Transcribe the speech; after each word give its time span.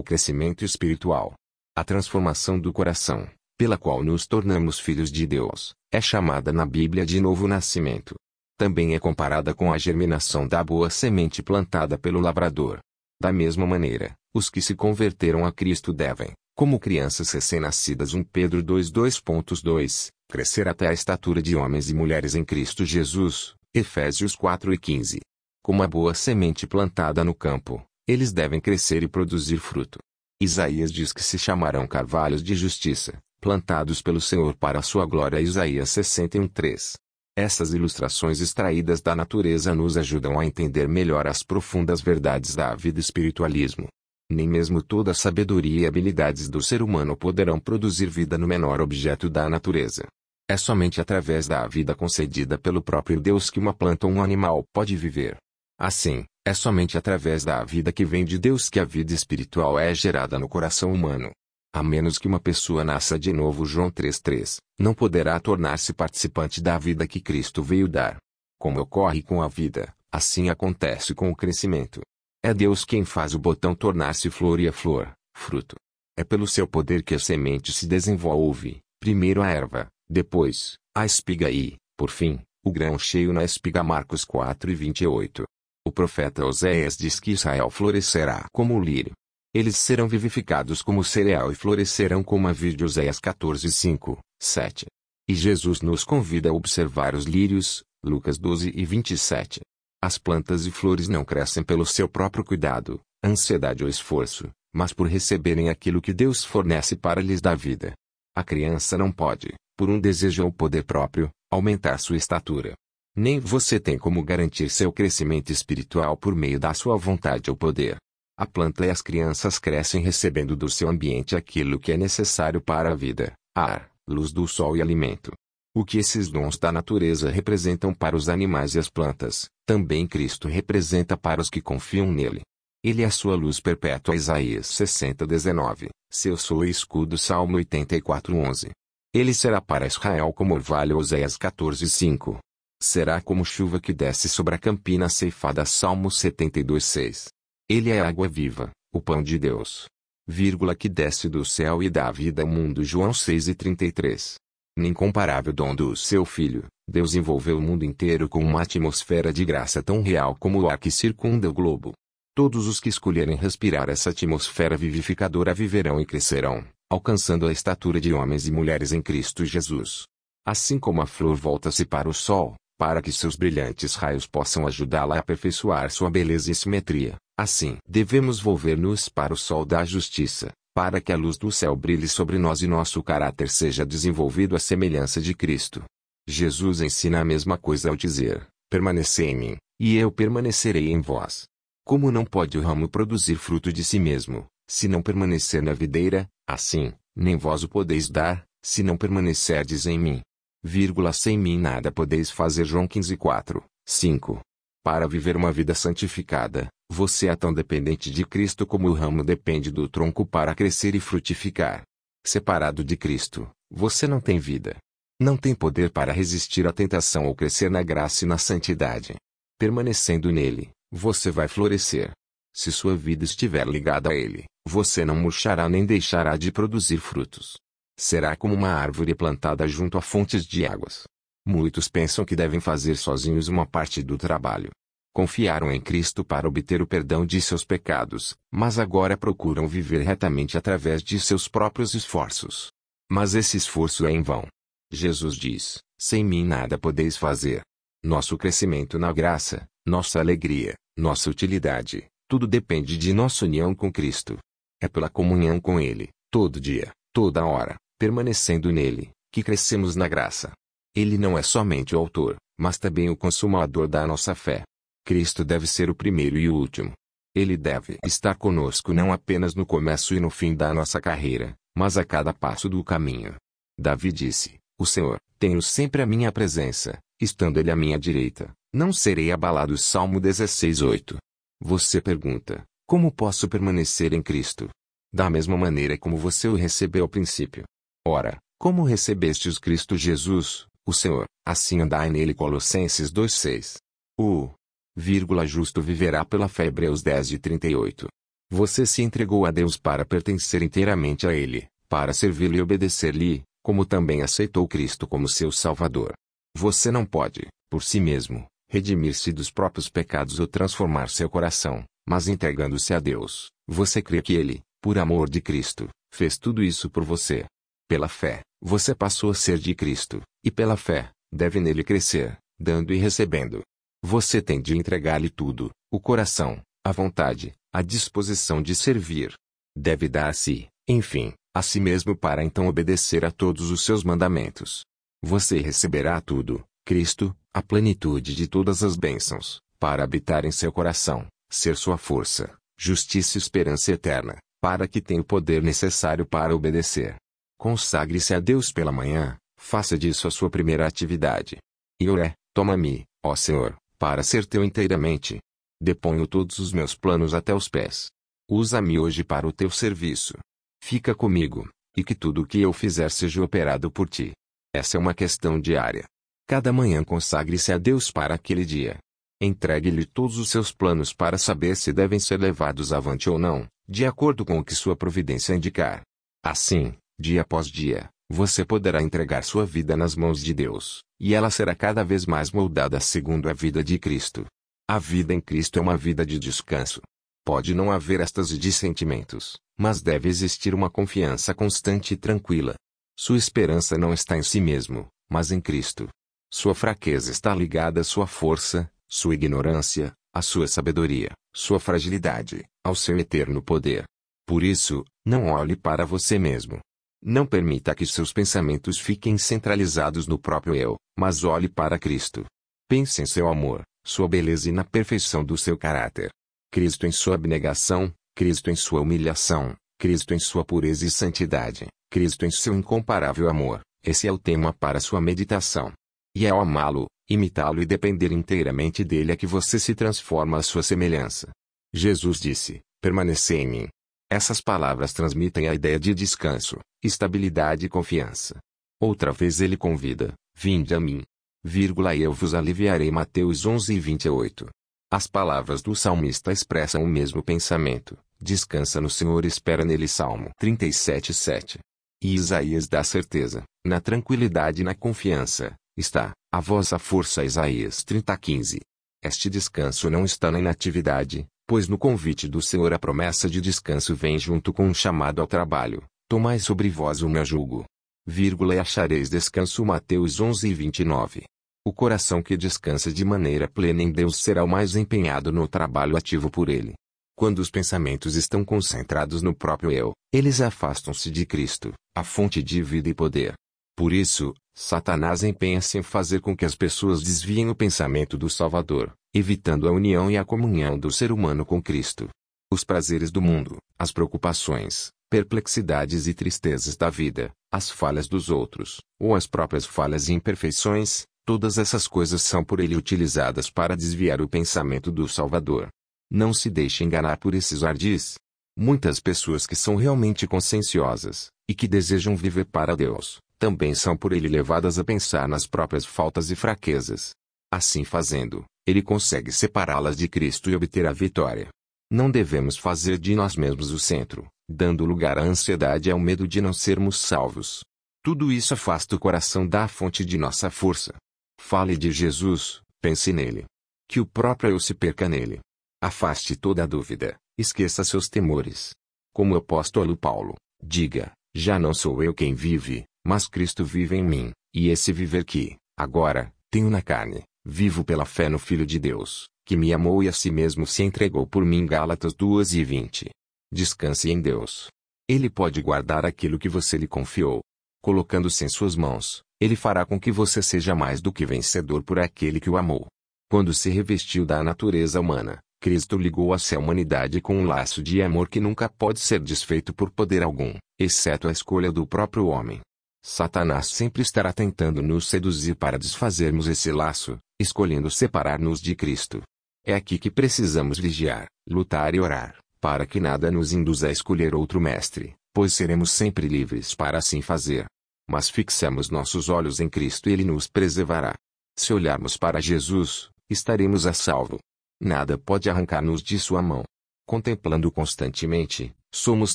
o 0.00 0.02
crescimento 0.02 0.64
espiritual. 0.64 1.34
A 1.76 1.84
transformação 1.84 2.58
do 2.58 2.72
coração, 2.72 3.28
pela 3.56 3.76
qual 3.76 4.02
nos 4.02 4.26
tornamos 4.26 4.80
filhos 4.80 5.12
de 5.12 5.26
Deus, 5.26 5.74
é 5.92 6.00
chamada 6.00 6.52
na 6.52 6.64
Bíblia 6.64 7.04
de 7.04 7.20
novo 7.20 7.46
nascimento. 7.46 8.14
Também 8.58 8.94
é 8.94 8.98
comparada 8.98 9.54
com 9.54 9.72
a 9.72 9.78
germinação 9.78 10.48
da 10.48 10.64
boa 10.64 10.88
semente 10.88 11.42
plantada 11.42 11.98
pelo 11.98 12.18
lavrador. 12.18 12.78
Da 13.20 13.30
mesma 13.30 13.66
maneira, 13.66 14.14
os 14.34 14.48
que 14.48 14.62
se 14.62 14.74
converteram 14.74 15.44
a 15.44 15.52
Cristo 15.52 15.92
devem, 15.92 16.32
como 16.56 16.80
crianças 16.80 17.30
recém-nascidas 17.30 18.14
1 18.14 18.24
Pedro 18.24 18.64
2.2.2, 18.64 20.08
crescer 20.30 20.66
até 20.66 20.88
a 20.88 20.92
estatura 20.94 21.42
de 21.42 21.54
homens 21.54 21.90
e 21.90 21.94
mulheres 21.94 22.34
em 22.34 22.44
Cristo 22.44 22.86
Jesus, 22.86 23.54
Efésios 23.74 24.34
4 24.34 24.72
e 24.72 24.78
15. 24.78 25.20
Como 25.62 25.82
a 25.82 25.86
boa 25.86 26.14
semente 26.14 26.66
plantada 26.66 27.22
no 27.22 27.34
campo, 27.34 27.84
eles 28.10 28.32
devem 28.32 28.60
crescer 28.60 29.04
e 29.04 29.08
produzir 29.08 29.58
fruto. 29.58 30.00
Isaías 30.42 30.90
diz 30.90 31.12
que 31.12 31.22
se 31.22 31.38
chamarão 31.38 31.86
carvalhos 31.86 32.42
de 32.42 32.56
justiça, 32.56 33.16
plantados 33.40 34.02
pelo 34.02 34.20
Senhor 34.20 34.56
para 34.56 34.80
a 34.80 34.82
sua 34.82 35.06
glória. 35.06 35.40
Isaías 35.40 35.90
61:3. 35.90 36.94
Essas 37.36 37.72
ilustrações 37.72 38.40
extraídas 38.40 39.00
da 39.00 39.14
natureza 39.14 39.74
nos 39.76 39.96
ajudam 39.96 40.40
a 40.40 40.44
entender 40.44 40.88
melhor 40.88 41.28
as 41.28 41.44
profundas 41.44 42.00
verdades 42.00 42.56
da 42.56 42.74
vida 42.74 42.98
espiritualismo. 42.98 43.86
Nem 44.28 44.48
mesmo 44.48 44.82
toda 44.82 45.12
a 45.12 45.14
sabedoria 45.14 45.82
e 45.82 45.86
habilidades 45.86 46.48
do 46.48 46.60
ser 46.60 46.82
humano 46.82 47.16
poderão 47.16 47.60
produzir 47.60 48.06
vida 48.06 48.36
no 48.36 48.46
menor 48.46 48.80
objeto 48.80 49.30
da 49.30 49.48
natureza. 49.48 50.04
É 50.48 50.56
somente 50.56 51.00
através 51.00 51.46
da 51.46 51.64
vida 51.68 51.94
concedida 51.94 52.58
pelo 52.58 52.82
próprio 52.82 53.20
Deus 53.20 53.50
que 53.50 53.60
uma 53.60 53.72
planta 53.72 54.08
ou 54.08 54.12
um 54.12 54.22
animal 54.22 54.64
pode 54.72 54.96
viver. 54.96 55.36
Assim, 55.78 56.24
é 56.44 56.54
somente 56.54 56.96
através 56.96 57.44
da 57.44 57.62
vida 57.64 57.92
que 57.92 58.04
vem 58.04 58.24
de 58.24 58.38
Deus 58.38 58.68
que 58.68 58.80
a 58.80 58.84
vida 58.84 59.12
espiritual 59.12 59.78
é 59.78 59.94
gerada 59.94 60.38
no 60.38 60.48
coração 60.48 60.92
humano. 60.92 61.30
A 61.72 61.82
menos 61.82 62.18
que 62.18 62.26
uma 62.26 62.40
pessoa 62.40 62.82
nasça 62.82 63.18
de 63.18 63.32
novo 63.32 63.64
João 63.64 63.90
3.3, 63.90 64.56
não 64.78 64.92
poderá 64.92 65.38
tornar-se 65.38 65.92
participante 65.92 66.60
da 66.60 66.78
vida 66.78 67.06
que 67.06 67.20
Cristo 67.20 67.62
veio 67.62 67.86
dar. 67.86 68.16
Como 68.58 68.80
ocorre 68.80 69.22
com 69.22 69.42
a 69.42 69.48
vida, 69.48 69.94
assim 70.10 70.48
acontece 70.48 71.14
com 71.14 71.30
o 71.30 71.36
crescimento. 71.36 72.00
É 72.42 72.52
Deus 72.52 72.84
quem 72.84 73.04
faz 73.04 73.34
o 73.34 73.38
botão 73.38 73.74
tornar-se 73.74 74.30
flor 74.30 74.58
e 74.58 74.66
a 74.66 74.72
flor, 74.72 75.12
fruto. 75.36 75.76
É 76.18 76.24
pelo 76.24 76.46
seu 76.46 76.66
poder 76.66 77.02
que 77.02 77.14
a 77.14 77.18
semente 77.18 77.72
se 77.72 77.86
desenvolve, 77.86 78.80
primeiro 78.98 79.42
a 79.42 79.48
erva, 79.48 79.86
depois, 80.08 80.74
a 80.96 81.06
espiga 81.06 81.50
e, 81.50 81.76
por 81.96 82.10
fim, 82.10 82.40
o 82.64 82.72
grão 82.72 82.98
cheio 82.98 83.32
na 83.32 83.44
espiga 83.44 83.84
Marcos 83.84 84.24
4 84.24 84.70
e 84.70 84.74
28. 84.74 85.44
O 85.90 85.92
profeta 85.92 86.46
Oséias 86.46 86.96
diz 86.96 87.18
que 87.18 87.32
Israel 87.32 87.68
florescerá 87.68 88.46
como 88.52 88.76
o 88.76 88.80
lírio. 88.80 89.10
Eles 89.52 89.76
serão 89.76 90.06
vivificados 90.06 90.82
como 90.82 91.02
cereal 91.02 91.50
e 91.50 91.54
florescerão 91.56 92.22
como 92.22 92.46
a 92.46 92.52
vide 92.52 92.84
Oséias 92.84 93.18
14, 93.18 93.68
5, 93.72 94.16
7. 94.40 94.86
E 95.28 95.34
Jesus 95.34 95.80
nos 95.80 96.04
convida 96.04 96.48
a 96.48 96.52
observar 96.52 97.16
os 97.16 97.24
lírios, 97.24 97.82
Lucas 98.04 98.38
12 98.38 98.72
e 98.72 98.84
27. 98.84 99.62
As 100.00 100.16
plantas 100.16 100.64
e 100.64 100.70
flores 100.70 101.08
não 101.08 101.24
crescem 101.24 101.64
pelo 101.64 101.84
seu 101.84 102.08
próprio 102.08 102.44
cuidado, 102.44 103.00
ansiedade 103.24 103.82
ou 103.82 103.90
esforço, 103.90 104.48
mas 104.72 104.92
por 104.92 105.08
receberem 105.08 105.70
aquilo 105.70 106.00
que 106.00 106.12
Deus 106.12 106.44
fornece 106.44 106.94
para 106.94 107.20
lhes 107.20 107.40
dar 107.40 107.56
vida. 107.56 107.94
A 108.36 108.44
criança 108.44 108.96
não 108.96 109.10
pode, 109.10 109.54
por 109.76 109.90
um 109.90 109.98
desejo 109.98 110.44
ou 110.44 110.52
poder 110.52 110.84
próprio, 110.84 111.28
aumentar 111.50 111.98
sua 111.98 112.16
estatura. 112.16 112.74
Nem 113.16 113.40
você 113.40 113.80
tem 113.80 113.98
como 113.98 114.22
garantir 114.22 114.70
seu 114.70 114.92
crescimento 114.92 115.50
espiritual 115.50 116.16
por 116.16 116.34
meio 116.34 116.60
da 116.60 116.72
sua 116.72 116.96
vontade 116.96 117.50
ou 117.50 117.56
poder. 117.56 117.96
A 118.38 118.46
planta 118.46 118.86
e 118.86 118.90
as 118.90 119.02
crianças 119.02 119.58
crescem 119.58 120.02
recebendo 120.02 120.56
do 120.56 120.68
seu 120.68 120.88
ambiente 120.88 121.36
aquilo 121.36 121.78
que 121.78 121.92
é 121.92 121.96
necessário 121.96 122.60
para 122.60 122.92
a 122.92 122.94
vida: 122.94 123.32
ar, 123.54 123.90
luz 124.08 124.32
do 124.32 124.46
sol 124.46 124.76
e 124.76 124.80
alimento. 124.80 125.32
O 125.74 125.84
que 125.84 125.98
esses 125.98 126.28
dons 126.28 126.58
da 126.58 126.72
natureza 126.72 127.30
representam 127.30 127.92
para 127.92 128.16
os 128.16 128.28
animais 128.28 128.74
e 128.74 128.78
as 128.78 128.88
plantas, 128.88 129.48
também 129.66 130.06
Cristo 130.06 130.48
representa 130.48 131.16
para 131.16 131.40
os 131.40 131.50
que 131.50 131.60
confiam 131.60 132.10
nele. 132.10 132.40
Ele 132.82 133.02
é 133.02 133.04
a 133.04 133.10
sua 133.10 133.36
luz 133.36 133.60
perpétua 133.60 134.16
Isaías 134.16 134.66
60, 134.68 135.26
19, 135.26 135.90
seu 136.10 136.36
sol 136.36 136.64
e 136.64 136.70
escudo 136.70 137.18
Salmo 137.18 137.56
84, 137.56 138.34
11. 138.34 138.70
Ele 139.14 139.34
será 139.34 139.60
para 139.60 139.86
Israel 139.86 140.32
como 140.32 140.54
orvalho 140.54 140.96
Oséias 140.96 141.36
14, 141.36 141.88
5. 141.88 142.38
Será 142.82 143.20
como 143.20 143.44
chuva 143.44 143.78
que 143.78 143.92
desce 143.92 144.26
sobre 144.26 144.54
a 144.54 144.58
campina 144.58 145.08
ceifada 145.10 145.66
Salmo 145.66 146.10
72 146.10 146.82
6. 146.82 147.28
Ele 147.68 147.90
é 147.90 148.00
a 148.00 148.08
água 148.08 148.26
viva, 148.26 148.70
o 148.90 149.02
pão 149.02 149.22
de 149.22 149.38
Deus. 149.38 149.84
Vírgula 150.26 150.74
que 150.74 150.88
desce 150.88 151.28
do 151.28 151.44
céu 151.44 151.82
e 151.82 151.90
dá 151.90 152.10
vida 152.10 152.40
ao 152.40 152.48
mundo 152.48 152.82
João 152.82 153.12
6 153.12 153.48
e 153.48 153.54
33. 153.54 154.36
No 154.78 154.86
incomparável 154.86 155.52
dom 155.52 155.74
do 155.74 155.94
seu 155.94 156.24
Filho, 156.24 156.64
Deus 156.88 157.14
envolveu 157.14 157.58
o 157.58 157.60
mundo 157.60 157.84
inteiro 157.84 158.28
com 158.28 158.42
uma 158.42 158.62
atmosfera 158.62 159.30
de 159.30 159.44
graça 159.44 159.82
tão 159.82 160.00
real 160.00 160.34
como 160.34 160.60
o 160.60 160.70
ar 160.70 160.78
que 160.78 160.90
circunda 160.90 161.50
o 161.50 161.52
globo. 161.52 161.92
Todos 162.34 162.66
os 162.66 162.80
que 162.80 162.88
escolherem 162.88 163.36
respirar 163.36 163.90
essa 163.90 164.08
atmosfera 164.08 164.76
vivificadora 164.76 165.52
viverão 165.52 166.00
e 166.00 166.06
crescerão, 166.06 166.64
alcançando 166.90 167.46
a 167.46 167.52
estatura 167.52 168.00
de 168.00 168.14
homens 168.14 168.48
e 168.48 168.50
mulheres 168.50 168.92
em 168.92 169.02
Cristo 169.02 169.44
Jesus. 169.44 170.04
Assim 170.46 170.78
como 170.78 171.02
a 171.02 171.06
flor 171.06 171.36
volta-se 171.36 171.84
para 171.84 172.08
o 172.08 172.14
sol, 172.14 172.54
para 172.80 173.02
que 173.02 173.12
seus 173.12 173.36
brilhantes 173.36 173.94
raios 173.94 174.26
possam 174.26 174.66
ajudá-la 174.66 175.16
a 175.16 175.18
aperfeiçoar 175.18 175.90
sua 175.90 176.08
beleza 176.08 176.50
e 176.50 176.54
simetria. 176.54 177.16
Assim, 177.38 177.76
devemos 177.86 178.40
volver-nos 178.40 179.06
para 179.06 179.34
o 179.34 179.36
sol 179.36 179.66
da 179.66 179.84
justiça, 179.84 180.50
para 180.74 180.98
que 180.98 181.12
a 181.12 181.16
luz 181.16 181.36
do 181.36 181.52
céu 181.52 181.76
brilhe 181.76 182.08
sobre 182.08 182.38
nós 182.38 182.62
e 182.62 182.66
nosso 182.66 183.02
caráter 183.02 183.50
seja 183.50 183.84
desenvolvido 183.84 184.56
à 184.56 184.58
semelhança 184.58 185.20
de 185.20 185.34
Cristo. 185.34 185.84
Jesus 186.26 186.80
ensina 186.80 187.20
a 187.20 187.24
mesma 187.24 187.58
coisa 187.58 187.90
ao 187.90 187.96
dizer: 187.96 188.48
Permanecei 188.70 189.28
em 189.28 189.36
mim, 189.36 189.56
e 189.78 189.98
eu 189.98 190.10
permanecerei 190.10 190.90
em 190.90 191.02
vós. 191.02 191.44
Como 191.84 192.10
não 192.10 192.24
pode 192.24 192.56
o 192.56 192.62
ramo 192.62 192.88
produzir 192.88 193.36
fruto 193.36 193.70
de 193.70 193.84
si 193.84 193.98
mesmo, 193.98 194.46
se 194.66 194.88
não 194.88 195.02
permanecer 195.02 195.62
na 195.62 195.74
videira, 195.74 196.26
assim, 196.48 196.94
nem 197.14 197.36
vós 197.36 197.62
o 197.62 197.68
podeis 197.68 198.08
dar, 198.08 198.42
se 198.64 198.82
não 198.82 198.96
permanecerdes 198.96 199.84
em 199.84 199.98
mim 199.98 200.22
vírgula, 200.62 201.12
sem 201.12 201.38
mim 201.38 201.58
nada 201.58 201.90
podeis 201.90 202.30
fazer 202.30 202.64
João 202.64 202.86
15, 202.86 203.16
4, 203.16 203.64
5. 203.86 204.40
Para 204.82 205.06
viver 205.06 205.36
uma 205.36 205.52
vida 205.52 205.74
santificada, 205.74 206.68
você 206.90 207.28
é 207.28 207.36
tão 207.36 207.52
dependente 207.52 208.10
de 208.10 208.24
Cristo 208.24 208.66
como 208.66 208.88
o 208.88 208.92
ramo 208.92 209.22
depende 209.22 209.70
do 209.70 209.88
tronco 209.88 210.24
para 210.26 210.54
crescer 210.54 210.94
e 210.94 211.00
frutificar. 211.00 211.82
Separado 212.26 212.82
de 212.84 212.96
Cristo, 212.96 213.48
você 213.70 214.06
não 214.06 214.20
tem 214.20 214.38
vida. 214.38 214.76
Não 215.20 215.36
tem 215.36 215.54
poder 215.54 215.90
para 215.90 216.12
resistir 216.12 216.66
à 216.66 216.72
tentação 216.72 217.26
ou 217.26 217.34
crescer 217.34 217.70
na 217.70 217.82
graça 217.82 218.24
e 218.24 218.28
na 218.28 218.38
santidade. 218.38 219.14
Permanecendo 219.58 220.32
nele, 220.32 220.70
você 220.90 221.30
vai 221.30 221.46
florescer. 221.46 222.10
Se 222.54 222.72
sua 222.72 222.96
vida 222.96 223.24
estiver 223.24 223.66
ligada 223.66 224.10
a 224.10 224.14
ele, 224.14 224.44
você 224.66 225.04
não 225.04 225.14
murchará 225.14 225.68
nem 225.68 225.84
deixará 225.84 226.36
de 226.36 226.50
produzir 226.50 226.98
frutos 226.98 227.56
será 228.00 228.34
como 228.34 228.54
uma 228.54 228.70
árvore 228.70 229.14
plantada 229.14 229.68
junto 229.68 229.98
a 229.98 230.00
fontes 230.00 230.46
de 230.46 230.64
águas. 230.64 231.04
Muitos 231.46 231.86
pensam 231.88 232.24
que 232.24 232.34
devem 232.34 232.58
fazer 232.58 232.96
sozinhos 232.96 233.46
uma 233.48 233.66
parte 233.66 234.02
do 234.02 234.16
trabalho. 234.16 234.70
Confiaram 235.12 235.70
em 235.70 235.80
Cristo 235.80 236.24
para 236.24 236.48
obter 236.48 236.80
o 236.80 236.86
perdão 236.86 237.26
de 237.26 237.40
seus 237.40 237.64
pecados, 237.64 238.34
mas 238.50 238.78
agora 238.78 239.18
procuram 239.18 239.66
viver 239.68 240.00
retamente 240.02 240.56
através 240.56 241.02
de 241.02 241.20
seus 241.20 241.46
próprios 241.46 241.94
esforços. 241.94 242.70
Mas 243.10 243.34
esse 243.34 243.56
esforço 243.56 244.06
é 244.06 244.12
em 244.12 244.22
vão. 244.22 244.46
Jesus 244.90 245.34
diz: 245.34 245.80
Sem 245.98 246.24
mim 246.24 246.44
nada 246.44 246.78
podeis 246.78 247.16
fazer. 247.16 247.60
Nosso 248.02 248.38
crescimento 248.38 248.98
na 248.98 249.12
graça, 249.12 249.66
nossa 249.86 250.20
alegria, 250.20 250.74
nossa 250.96 251.28
utilidade, 251.28 252.06
tudo 252.26 252.46
depende 252.46 252.96
de 252.96 253.12
nossa 253.12 253.44
união 253.44 253.74
com 253.74 253.92
Cristo. 253.92 254.38
É 254.80 254.88
pela 254.88 255.10
comunhão 255.10 255.60
com 255.60 255.78
Ele, 255.78 256.08
todo 256.30 256.60
dia, 256.60 256.92
toda 257.12 257.44
hora, 257.44 257.76
permanecendo 258.00 258.72
nele, 258.72 259.10
que 259.30 259.42
crescemos 259.42 259.94
na 259.94 260.08
graça. 260.08 260.52
Ele 260.96 261.18
não 261.18 261.36
é 261.36 261.42
somente 261.42 261.94
o 261.94 261.98
autor, 261.98 262.36
mas 262.58 262.78
também 262.78 263.10
o 263.10 263.16
consumador 263.16 263.86
da 263.86 264.06
nossa 264.06 264.34
fé. 264.34 264.62
Cristo 265.04 265.44
deve 265.44 265.66
ser 265.66 265.90
o 265.90 265.94
primeiro 265.94 266.38
e 266.38 266.48
o 266.48 266.54
último. 266.54 266.94
Ele 267.34 267.58
deve 267.58 267.98
estar 268.02 268.36
conosco 268.36 268.94
não 268.94 269.12
apenas 269.12 269.54
no 269.54 269.66
começo 269.66 270.14
e 270.14 270.20
no 270.20 270.30
fim 270.30 270.54
da 270.54 270.72
nossa 270.72 270.98
carreira, 270.98 271.54
mas 271.76 271.98
a 271.98 272.04
cada 272.04 272.32
passo 272.32 272.70
do 272.70 272.82
caminho. 272.82 273.36
Davi 273.78 274.10
disse: 274.10 274.58
O 274.78 274.86
Senhor, 274.86 275.18
tenho 275.38 275.60
sempre 275.60 276.00
a 276.00 276.06
minha 276.06 276.32
presença, 276.32 276.98
estando 277.20 277.60
Ele 277.60 277.70
à 277.70 277.76
minha 277.76 277.98
direita, 277.98 278.50
não 278.72 278.94
serei 278.94 279.30
abalado. 279.30 279.76
Salmo 279.76 280.18
16:8. 280.18 281.18
Você 281.60 282.00
pergunta: 282.00 282.64
Como 282.86 283.12
posso 283.12 283.46
permanecer 283.46 284.14
em 284.14 284.22
Cristo? 284.22 284.70
Da 285.12 285.28
mesma 285.28 285.56
maneira 285.58 285.98
como 285.98 286.16
você 286.16 286.48
o 286.48 286.54
recebeu 286.54 287.04
ao 287.04 287.08
princípio. 287.08 287.64
Ora, 288.06 288.38
como 288.58 288.82
recebestes 288.82 289.58
Cristo 289.58 289.96
Jesus, 289.96 290.66
o 290.86 290.92
Senhor, 290.92 291.26
assim 291.46 291.80
andai 291.80 292.10
nele 292.10 292.32
Colossenses 292.32 293.12
2,6. 293.12 293.76
O 294.18 294.50
vírgula 294.96 295.46
justo 295.46 295.82
viverá 295.82 296.24
pela 296.24 296.48
fé 296.48 296.66
Hebreus 296.66 297.02
10 297.02 297.28
de 297.28 297.38
38. 297.38 298.06
Você 298.50 298.86
se 298.86 299.02
entregou 299.02 299.46
a 299.46 299.50
Deus 299.50 299.76
para 299.76 300.04
pertencer 300.04 300.62
inteiramente 300.62 301.26
a 301.26 301.32
Ele, 301.32 301.68
para 301.88 302.12
servi-lo 302.12 302.56
e 302.56 302.62
obedecer-lhe, 302.62 303.42
como 303.62 303.84
também 303.84 304.22
aceitou 304.22 304.66
Cristo 304.66 305.06
como 305.06 305.28
seu 305.28 305.52
Salvador. 305.52 306.12
Você 306.56 306.90
não 306.90 307.04
pode, 307.04 307.46
por 307.70 307.82
si 307.82 308.00
mesmo, 308.00 308.46
redimir-se 308.68 309.32
dos 309.32 309.50
próprios 309.50 309.88
pecados 309.88 310.40
ou 310.40 310.46
transformar 310.46 311.08
seu 311.08 311.28
coração, 311.28 311.84
mas 312.08 312.28
entregando-se 312.28 312.92
a 312.94 312.98
Deus, 312.98 313.50
você 313.68 314.02
crê 314.02 314.20
que 314.22 314.32
Ele, 314.32 314.60
por 314.82 314.98
amor 314.98 315.28
de 315.28 315.40
Cristo, 315.40 315.88
fez 316.12 316.36
tudo 316.38 316.62
isso 316.62 316.90
por 316.90 317.04
você. 317.04 317.44
Pela 317.90 318.06
fé, 318.06 318.42
você 318.62 318.94
passou 318.94 319.32
a 319.32 319.34
ser 319.34 319.58
de 319.58 319.74
Cristo, 319.74 320.22
e 320.44 320.50
pela 320.52 320.76
fé, 320.76 321.10
deve 321.34 321.58
nele 321.58 321.82
crescer, 321.82 322.38
dando 322.56 322.94
e 322.94 322.96
recebendo. 322.96 323.62
Você 324.00 324.40
tem 324.40 324.62
de 324.62 324.78
entregar-lhe 324.78 325.28
tudo, 325.28 325.72
o 325.92 325.98
coração, 325.98 326.62
a 326.86 326.92
vontade, 326.92 327.52
a 327.74 327.82
disposição 327.82 328.62
de 328.62 328.76
servir. 328.76 329.34
Deve 329.76 330.08
dar 330.08 330.28
a 330.28 330.32
si, 330.32 330.68
enfim, 330.88 331.32
a 331.52 331.62
si 331.62 331.80
mesmo 331.80 332.16
para 332.16 332.44
então 332.44 332.68
obedecer 332.68 333.24
a 333.24 333.30
todos 333.32 333.72
os 333.72 333.84
seus 333.84 334.04
mandamentos. 334.04 334.84
Você 335.20 335.58
receberá 335.58 336.20
tudo, 336.20 336.64
Cristo, 336.86 337.36
a 337.52 337.60
plenitude 337.60 338.36
de 338.36 338.46
todas 338.46 338.84
as 338.84 338.94
bênçãos, 338.94 339.58
para 339.80 340.04
habitar 340.04 340.44
em 340.44 340.52
seu 340.52 340.70
coração, 340.70 341.26
ser 341.50 341.76
sua 341.76 341.98
força, 341.98 342.56
justiça 342.78 343.36
e 343.36 343.40
esperança 343.40 343.90
eterna, 343.90 344.38
para 344.60 344.86
que 344.86 345.00
tenha 345.00 345.22
o 345.22 345.24
poder 345.24 345.60
necessário 345.60 346.24
para 346.24 346.54
obedecer. 346.54 347.16
Consagre-se 347.60 348.32
a 348.32 348.40
Deus 348.40 348.72
pela 348.72 348.90
manhã, 348.90 349.36
faça 349.58 349.98
disso 349.98 350.26
a 350.26 350.30
sua 350.30 350.48
primeira 350.48 350.86
atividade. 350.86 351.58
E 352.00 352.08
oré, 352.08 352.32
toma-me, 352.54 353.04
ó 353.22 353.36
Senhor, 353.36 353.76
para 353.98 354.22
ser 354.22 354.46
teu 354.46 354.64
inteiramente, 354.64 355.38
Deponho 355.82 356.26
todos 356.26 356.58
os 356.58 356.74
meus 356.74 356.94
planos 356.94 357.32
até 357.32 357.54
os 357.54 357.66
pés. 357.66 358.08
Usa-me 358.50 358.98
hoje 358.98 359.24
para 359.24 359.46
o 359.46 359.52
teu 359.52 359.70
serviço. 359.70 360.34
Fica 360.82 361.14
comigo, 361.14 361.70
e 361.96 362.04
que 362.04 362.14
tudo 362.14 362.42
o 362.42 362.46
que 362.46 362.60
eu 362.60 362.72
fizer 362.72 363.10
seja 363.10 363.42
operado 363.42 363.90
por 363.90 364.08
ti. 364.08 364.32
Essa 364.74 364.98
é 364.98 365.00
uma 365.00 365.14
questão 365.14 365.58
diária. 365.58 366.04
Cada 366.46 366.70
manhã 366.72 367.02
consagre-se 367.02 367.72
a 367.72 367.78
Deus 367.78 368.10
para 368.10 368.34
aquele 368.34 368.64
dia. 368.66 368.98
Entregue-lhe 369.40 370.04
todos 370.04 370.36
os 370.36 370.50
seus 370.50 370.70
planos 370.70 371.14
para 371.14 371.38
saber 371.38 371.76
se 371.76 371.94
devem 371.94 372.20
ser 372.20 372.38
levados 372.38 372.92
avante 372.92 373.30
ou 373.30 373.38
não, 373.38 373.66
de 373.88 374.04
acordo 374.04 374.44
com 374.44 374.58
o 374.58 374.64
que 374.64 374.74
sua 374.74 374.94
providência 374.94 375.54
indicar. 375.54 376.02
Assim, 376.44 376.94
dia 377.20 377.42
após 377.42 377.66
dia, 377.66 378.08
você 378.30 378.64
poderá 378.64 379.02
entregar 379.02 379.44
sua 379.44 379.66
vida 379.66 379.96
nas 379.96 380.16
mãos 380.16 380.42
de 380.42 380.54
Deus, 380.54 381.02
e 381.20 381.34
ela 381.34 381.50
será 381.50 381.74
cada 381.74 382.02
vez 382.02 382.24
mais 382.24 382.50
moldada 382.50 382.98
segundo 382.98 383.48
a 383.48 383.52
vida 383.52 383.84
de 383.84 383.98
Cristo. 383.98 384.46
A 384.88 384.98
vida 384.98 385.34
em 385.34 385.40
Cristo 385.40 385.78
é 385.78 385.82
uma 385.82 385.96
vida 385.96 386.24
de 386.24 386.38
descanso. 386.38 387.02
Pode 387.44 387.74
não 387.74 387.92
haver 387.92 388.20
estas 388.20 388.48
de 388.58 388.72
sentimentos, 388.72 389.58
mas 389.78 390.00
deve 390.00 390.28
existir 390.28 390.74
uma 390.74 390.88
confiança 390.88 391.54
constante 391.54 392.14
e 392.14 392.16
tranquila. 392.16 392.74
Sua 393.18 393.36
esperança 393.36 393.98
não 393.98 394.14
está 394.14 394.38
em 394.38 394.42
si 394.42 394.60
mesmo, 394.60 395.06
mas 395.28 395.52
em 395.52 395.60
Cristo. 395.60 396.08
Sua 396.52 396.74
fraqueza 396.74 397.30
está 397.30 397.54
ligada 397.54 398.00
à 398.00 398.04
sua 398.04 398.26
força, 398.26 398.90
sua 399.06 399.34
ignorância, 399.34 400.12
à 400.32 400.40
sua 400.40 400.66
sabedoria, 400.66 401.32
sua 401.54 401.78
fragilidade, 401.78 402.64
ao 402.82 402.94
seu 402.94 403.18
eterno 403.18 403.62
poder. 403.62 404.04
Por 404.46 404.62
isso, 404.62 405.04
não 405.24 405.46
olhe 405.46 405.76
para 405.76 406.04
você 406.04 406.38
mesmo. 406.38 406.80
Não 407.22 407.44
permita 407.44 407.94
que 407.94 408.06
seus 408.06 408.32
pensamentos 408.32 408.98
fiquem 408.98 409.36
centralizados 409.36 410.26
no 410.26 410.38
próprio 410.38 410.74
eu, 410.74 410.96
mas 411.18 411.44
olhe 411.44 411.68
para 411.68 411.98
Cristo. 411.98 412.46
Pense 412.88 413.20
em 413.20 413.26
seu 413.26 413.46
amor, 413.46 413.82
sua 414.04 414.26
beleza 414.26 414.70
e 414.70 414.72
na 414.72 414.84
perfeição 414.84 415.44
do 415.44 415.56
seu 415.58 415.76
caráter. 415.76 416.30
Cristo 416.72 417.06
em 417.06 417.12
sua 417.12 417.34
abnegação, 417.34 418.12
Cristo 418.34 418.70
em 418.70 418.76
sua 418.76 419.02
humilhação, 419.02 419.76
Cristo 419.98 420.32
em 420.32 420.38
sua 420.38 420.64
pureza 420.64 421.04
e 421.04 421.10
santidade, 421.10 421.88
Cristo 422.10 422.46
em 422.46 422.50
seu 422.50 422.74
incomparável 422.74 423.50
amor. 423.50 423.80
Esse 424.02 424.26
é 424.26 424.32
o 424.32 424.38
tema 424.38 424.72
para 424.72 424.98
sua 424.98 425.20
meditação. 425.20 425.92
E 426.34 426.46
é 426.46 426.50
ao 426.50 426.60
amá-lo, 426.60 427.06
imitá-lo 427.28 427.82
e 427.82 427.86
depender 427.86 428.32
inteiramente 428.32 429.04
dele 429.04 429.32
é 429.32 429.36
que 429.36 429.46
você 429.46 429.78
se 429.78 429.94
transforma 429.94 430.56
à 430.56 430.62
sua 430.62 430.82
semelhança. 430.82 431.50
Jesus 431.92 432.40
disse: 432.40 432.80
permanecei 433.02 433.58
em 433.58 433.68
mim. 433.68 433.88
Essas 434.30 434.60
palavras 434.60 435.12
transmitem 435.12 435.68
a 435.68 435.74
ideia 435.74 435.98
de 435.98 436.14
descanso, 436.14 436.78
estabilidade 437.02 437.86
e 437.86 437.88
confiança. 437.88 438.58
Outra 439.00 439.32
vez 439.32 439.60
ele 439.60 439.76
convida: 439.76 440.34
Vinde 440.54 440.94
a 440.94 441.00
mim, 441.00 441.22
vírgula, 441.64 442.14
e 442.14 442.22
eu 442.22 442.32
vos 442.32 442.54
aliviarei. 442.54 443.10
Mateus 443.10 443.64
11 443.64 443.94
e 443.94 444.00
28. 444.00 444.68
As 445.12 445.26
palavras 445.26 445.82
do 445.82 445.94
salmista 445.96 446.52
expressam 446.52 447.02
o 447.02 447.06
mesmo 447.06 447.42
pensamento. 447.42 448.16
Descansa 448.40 449.00
no 449.00 449.10
Senhor 449.10 449.44
espera 449.44 449.84
nele. 449.84 450.06
Salmo 450.06 450.50
37, 450.58 451.34
7. 451.34 451.78
E 452.22 452.34
Isaías 452.34 452.86
dá 452.86 453.02
certeza, 453.02 453.64
na 453.84 454.00
tranquilidade 454.00 454.82
e 454.82 454.84
na 454.84 454.94
confiança, 454.94 455.74
está, 455.96 456.32
a 456.52 456.60
vossa 456.60 456.98
força. 456.98 457.44
Isaías 457.44 458.04
30, 458.04 458.36
15. 458.36 458.80
Este 459.22 459.50
descanso 459.50 460.08
não 460.08 460.24
está 460.24 460.50
na 460.50 460.58
inatividade, 460.58 461.46
pois 461.66 461.88
no 461.88 461.98
convite 461.98 462.46
do 462.46 462.62
Senhor 462.62 462.92
a 462.92 462.98
promessa 462.98 463.48
de 463.48 463.60
descanso 463.60 464.14
vem 464.14 464.38
junto 464.38 464.72
com 464.72 464.86
um 464.86 464.94
chamado 464.94 465.40
ao 465.40 465.46
trabalho. 465.46 466.02
Tomai 466.30 466.60
sobre 466.60 466.88
vós 466.88 467.22
o 467.22 467.28
meu 467.28 467.44
jugo, 467.44 467.84
vírgula, 468.24 468.76
e 468.76 468.78
achareis 468.78 469.28
descanso. 469.28 469.84
Mateus 469.84 470.40
11 470.40 470.68
e 470.68 470.72
29. 470.72 471.42
O 471.84 471.92
coração 471.92 472.40
que 472.40 472.56
descansa 472.56 473.12
de 473.12 473.24
maneira 473.24 473.68
plena 473.68 474.00
em 474.00 474.12
Deus 474.12 474.36
será 474.36 474.62
o 474.62 474.68
mais 474.68 474.94
empenhado 474.94 475.50
no 475.50 475.66
trabalho 475.66 476.16
ativo 476.16 476.48
por 476.48 476.68
Ele. 476.68 476.94
Quando 477.36 477.58
os 477.58 477.68
pensamentos 477.68 478.36
estão 478.36 478.64
concentrados 478.64 479.42
no 479.42 479.52
próprio 479.52 479.90
eu, 479.90 480.12
eles 480.32 480.60
afastam-se 480.60 481.32
de 481.32 481.44
Cristo, 481.44 481.92
a 482.16 482.22
fonte 482.22 482.62
de 482.62 482.80
vida 482.80 483.08
e 483.08 483.14
poder. 483.14 483.54
Por 483.96 484.12
isso, 484.12 484.54
Satanás 484.72 485.42
empenha-se 485.42 485.98
em 485.98 486.02
fazer 486.02 486.40
com 486.40 486.56
que 486.56 486.64
as 486.64 486.76
pessoas 486.76 487.24
desviem 487.24 487.68
o 487.70 487.74
pensamento 487.74 488.38
do 488.38 488.48
Salvador, 488.48 489.12
evitando 489.34 489.88
a 489.88 489.90
união 489.90 490.30
e 490.30 490.38
a 490.38 490.44
comunhão 490.44 490.96
do 490.96 491.10
ser 491.10 491.32
humano 491.32 491.66
com 491.66 491.82
Cristo. 491.82 492.28
Os 492.72 492.84
prazeres 492.84 493.32
do 493.32 493.42
mundo, 493.42 493.78
as 493.98 494.12
preocupações, 494.12 495.10
perplexidades 495.30 496.26
e 496.26 496.34
tristezas 496.34 496.96
da 496.96 497.08
vida, 497.08 497.52
as 497.70 497.88
falhas 497.88 498.26
dos 498.26 498.50
outros, 498.50 499.00
ou 499.16 499.36
as 499.36 499.46
próprias 499.46 499.86
falhas 499.86 500.28
e 500.28 500.32
imperfeições, 500.32 501.22
todas 501.46 501.78
essas 501.78 502.08
coisas 502.08 502.42
são 502.42 502.64
por 502.64 502.80
ele 502.80 502.96
utilizadas 502.96 503.70
para 503.70 503.96
desviar 503.96 504.40
o 504.40 504.48
pensamento 504.48 505.12
do 505.12 505.28
Salvador. 505.28 505.88
Não 506.28 506.52
se 506.52 506.68
deixe 506.68 507.04
enganar 507.04 507.38
por 507.38 507.54
esses 507.54 507.84
ardis. 507.84 508.34
Muitas 508.76 509.20
pessoas 509.20 509.66
que 509.66 509.76
são 509.76 509.94
realmente 509.94 510.48
conscienciosas, 510.48 511.48
e 511.68 511.74
que 511.74 511.86
desejam 511.86 512.34
viver 512.36 512.64
para 512.64 512.96
Deus, 512.96 513.38
também 513.56 513.94
são 513.94 514.16
por 514.16 514.32
ele 514.32 514.48
levadas 514.48 514.98
a 514.98 515.04
pensar 515.04 515.46
nas 515.46 515.64
próprias 515.64 516.04
faltas 516.04 516.50
e 516.50 516.56
fraquezas. 516.56 517.30
Assim 517.72 518.02
fazendo, 518.02 518.64
ele 518.84 519.00
consegue 519.00 519.52
separá-las 519.52 520.16
de 520.16 520.26
Cristo 520.26 520.70
e 520.70 520.74
obter 520.74 521.06
a 521.06 521.12
vitória. 521.12 521.68
Não 522.10 522.28
devemos 522.28 522.76
fazer 522.76 523.18
de 523.18 523.36
nós 523.36 523.54
mesmos 523.54 523.92
o 523.92 523.98
centro, 523.98 524.48
dando 524.70 525.04
lugar 525.04 525.36
à 525.36 525.42
ansiedade 525.42 526.08
e 526.08 526.12
ao 526.12 526.18
medo 526.18 526.46
de 526.46 526.60
não 526.60 526.72
sermos 526.72 527.18
salvos. 527.18 527.82
Tudo 528.22 528.52
isso 528.52 528.74
afasta 528.74 529.16
o 529.16 529.18
coração 529.18 529.66
da 529.66 529.88
fonte 529.88 530.24
de 530.24 530.38
nossa 530.38 530.70
força. 530.70 531.14
Fale 531.60 531.96
de 531.96 532.12
Jesus, 532.12 532.80
pense 533.00 533.32
nele. 533.32 533.64
Que 534.08 534.20
o 534.20 534.26
próprio 534.26 534.70
eu 534.70 534.78
se 534.78 534.94
perca 534.94 535.28
nele. 535.28 535.58
Afaste 536.00 536.54
toda 536.54 536.84
a 536.84 536.86
dúvida, 536.86 537.36
esqueça 537.58 538.04
seus 538.04 538.28
temores. 538.28 538.90
Como 539.34 539.54
o 539.54 539.58
apóstolo 539.58 540.16
Paulo, 540.16 540.54
diga: 540.82 541.32
Já 541.54 541.78
não 541.78 541.92
sou 541.92 542.22
eu 542.22 542.32
quem 542.32 542.54
vive, 542.54 543.04
mas 543.26 543.48
Cristo 543.48 543.84
vive 543.84 544.16
em 544.16 544.24
mim, 544.24 544.52
e 544.74 544.88
esse 544.88 545.12
viver 545.12 545.44
que, 545.44 545.76
agora, 545.98 546.52
tenho 546.70 546.88
na 546.88 547.02
carne, 547.02 547.42
vivo 547.64 548.04
pela 548.04 548.24
fé 548.24 548.48
no 548.48 548.58
Filho 548.58 548.86
de 548.86 548.98
Deus, 548.98 549.48
que 549.64 549.76
me 549.76 549.92
amou 549.92 550.22
e 550.22 550.28
a 550.28 550.32
si 550.32 550.50
mesmo 550.50 550.86
se 550.86 551.02
entregou 551.02 551.46
por 551.46 551.64
mim. 551.64 551.84
Gálatas 551.86 552.34
2 552.34 552.74
e 552.74 552.84
20. 552.84 553.30
Descanse 553.72 554.28
em 554.28 554.40
Deus. 554.40 554.88
Ele 555.28 555.48
pode 555.48 555.80
guardar 555.80 556.26
aquilo 556.26 556.58
que 556.58 556.68
você 556.68 556.98
lhe 556.98 557.06
confiou. 557.06 557.60
Colocando-se 558.02 558.64
em 558.64 558.68
suas 558.68 558.96
mãos, 558.96 559.42
ele 559.60 559.76
fará 559.76 560.04
com 560.04 560.18
que 560.18 560.32
você 560.32 560.60
seja 560.60 560.92
mais 560.92 561.20
do 561.20 561.32
que 561.32 561.46
vencedor 561.46 562.02
por 562.02 562.18
aquele 562.18 562.58
que 562.58 562.68
o 562.68 562.76
amou. 562.76 563.06
Quando 563.48 563.72
se 563.72 563.88
revestiu 563.88 564.44
da 564.44 564.60
natureza 564.64 565.20
humana, 565.20 565.60
Cristo 565.80 566.18
ligou-se 566.18 566.74
à 566.74 566.80
humanidade 566.80 567.40
com 567.40 567.56
um 567.56 567.64
laço 567.64 568.02
de 568.02 568.20
amor 568.20 568.48
que 568.48 568.58
nunca 568.58 568.88
pode 568.88 569.20
ser 569.20 569.38
desfeito 569.38 569.94
por 569.94 570.10
poder 570.10 570.42
algum, 570.42 570.74
exceto 570.98 571.46
a 571.46 571.52
escolha 571.52 571.92
do 571.92 572.04
próprio 572.04 572.46
homem. 572.46 572.80
Satanás 573.24 573.86
sempre 573.86 574.22
estará 574.22 574.52
tentando 574.52 575.00
nos 575.00 575.28
seduzir 575.28 575.76
para 575.76 575.96
desfazermos 575.96 576.66
esse 576.66 576.90
laço, 576.90 577.38
escolhendo 577.60 578.10
separar-nos 578.10 578.80
de 578.80 578.96
Cristo. 578.96 579.42
É 579.86 579.94
aqui 579.94 580.18
que 580.18 580.30
precisamos 580.30 580.98
vigiar, 580.98 581.46
lutar 581.68 582.16
e 582.16 582.20
orar 582.20 582.58
para 582.80 583.06
que 583.06 583.20
nada 583.20 583.50
nos 583.50 583.72
induza 583.72 584.08
a 584.08 584.10
escolher 584.10 584.54
outro 584.54 584.80
mestre, 584.80 585.34
pois 585.52 585.74
seremos 585.74 586.10
sempre 586.10 586.48
livres 586.48 586.94
para 586.94 587.18
assim 587.18 587.42
fazer. 587.42 587.86
Mas 588.28 588.48
fixemos 588.48 589.10
nossos 589.10 589.48
olhos 589.48 589.80
em 589.80 589.88
Cristo 589.88 590.28
e 590.30 590.32
Ele 590.32 590.44
nos 590.44 590.66
preservará. 590.66 591.34
Se 591.76 591.92
olharmos 591.92 592.36
para 592.36 592.60
Jesus, 592.60 593.30
estaremos 593.48 594.06
a 594.06 594.12
salvo. 594.12 594.58
Nada 595.00 595.36
pode 595.36 595.68
arrancar-nos 595.68 596.22
de 596.22 596.38
sua 596.38 596.62
mão. 596.62 596.84
Contemplando 597.26 597.90
constantemente, 597.90 598.94
somos 599.12 599.54